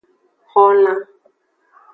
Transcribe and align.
Xolan. 0.51 0.99